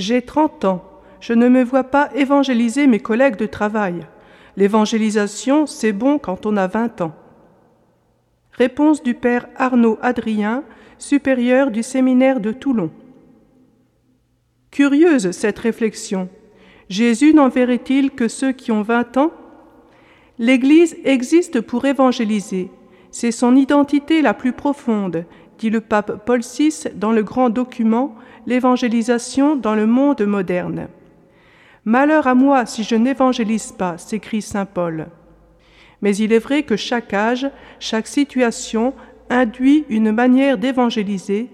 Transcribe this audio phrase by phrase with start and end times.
[0.00, 0.82] J'ai trente ans.
[1.20, 4.06] Je ne me vois pas évangéliser mes collègues de travail.
[4.56, 7.12] L'évangélisation, c'est bon quand on a vingt ans.
[8.52, 10.64] Réponse du père Arnaud Adrien,
[10.96, 12.90] supérieur du séminaire de Toulon.
[14.70, 16.30] Curieuse cette réflexion.
[16.88, 19.32] Jésus n'enverrait-il que ceux qui ont vingt ans?
[20.38, 22.70] L'Église existe pour évangéliser.
[23.10, 25.26] C'est son identité la plus profonde,
[25.60, 30.88] dit le pape Paul VI dans le grand document L'évangélisation dans le monde moderne.
[31.84, 35.08] Malheur à moi si je n'évangélise pas, s'écrie Saint Paul.
[36.00, 38.94] Mais il est vrai que chaque âge, chaque situation
[39.28, 41.50] induit une manière d'évangéliser,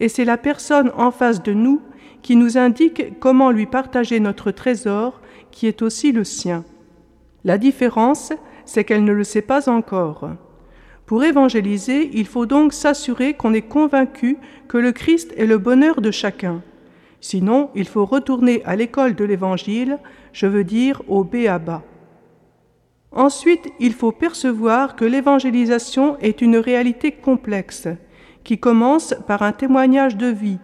[0.00, 1.80] et c'est la personne en face de nous
[2.20, 5.20] qui nous indique comment lui partager notre trésor,
[5.52, 6.64] qui est aussi le sien.
[7.44, 8.32] La différence,
[8.64, 10.30] c'est qu'elle ne le sait pas encore.
[11.06, 14.38] Pour évangéliser, il faut donc s'assurer qu'on est convaincu
[14.68, 16.62] que le Christ est le bonheur de chacun.
[17.20, 19.98] Sinon, il faut retourner à l'école de l'Évangile,
[20.32, 21.82] je veux dire au Béaba.
[23.12, 27.86] Ensuite, il faut percevoir que l'évangélisation est une réalité complexe,
[28.42, 30.58] qui commence par un témoignage de vie,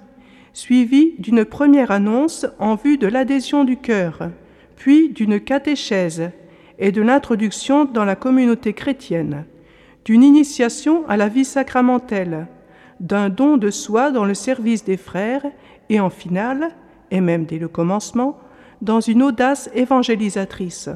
[0.52, 4.30] suivi d'une première annonce en vue de l'adhésion du cœur,
[4.76, 6.30] puis d'une catéchèse
[6.78, 9.44] et de l'introduction dans la communauté chrétienne
[10.04, 12.46] d'une initiation à la vie sacramentelle,
[13.00, 15.44] d'un don de soi dans le service des frères
[15.88, 16.70] et en finale,
[17.10, 18.38] et même dès le commencement,
[18.82, 20.88] dans une audace évangélisatrice.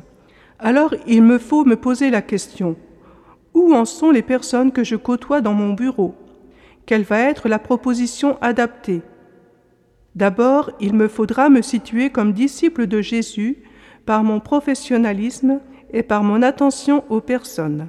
[0.59, 2.77] Alors il me faut me poser la question,
[3.53, 6.15] où en sont les personnes que je côtoie dans mon bureau?
[6.87, 9.03] Quelle va être la proposition adaptée?
[10.15, 13.63] D'abord, il me faudra me situer comme disciple de Jésus
[14.07, 15.61] par mon professionnalisme
[15.93, 17.89] et par mon attention aux personnes.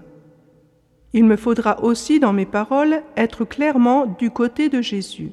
[1.13, 5.31] Il me faudra aussi dans mes paroles être clairement du côté de Jésus.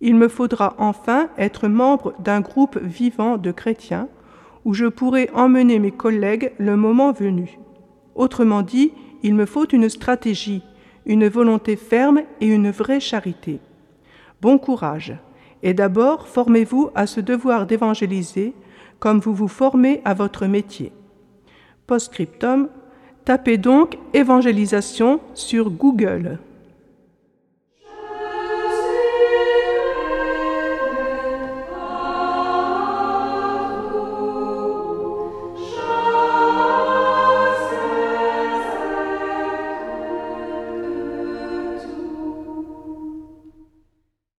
[0.00, 4.08] Il me faudra enfin être membre d'un groupe vivant de chrétiens
[4.64, 7.58] où je pourrai emmener mes collègues le moment venu.
[8.14, 8.92] Autrement dit,
[9.22, 10.62] il me faut une stratégie,
[11.06, 13.60] une volonté ferme et une vraie charité.
[14.40, 15.16] Bon courage.
[15.62, 18.54] Et d'abord, formez-vous à ce devoir d'évangéliser
[19.00, 20.92] comme vous vous formez à votre métier.
[21.86, 22.68] Postscriptum
[23.28, 26.38] Tapez donc évangélisation sur Google.